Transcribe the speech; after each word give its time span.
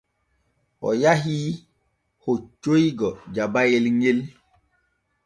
O 0.87 0.89
yahi 1.01 1.37
hoccoygo 2.23 3.09
Jabayel 3.33 3.85
ŋel. 3.99 4.19